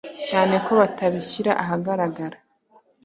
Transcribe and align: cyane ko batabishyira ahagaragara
cyane 0.29 0.55
ko 0.65 0.71
batabishyira 0.79 1.51
ahagaragara 1.63 2.37